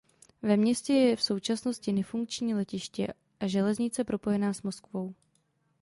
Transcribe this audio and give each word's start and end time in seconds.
Ve 0.41 0.57
městě 0.57 0.93
je 0.93 1.15
v 1.15 1.23
současnosti 1.23 1.93
nefunkční 1.93 2.53
letiště 2.55 3.07
a 3.39 3.47
železnice 3.47 4.03
propojená 4.03 4.53
s 4.53 4.61
Moskvou. 4.61 5.13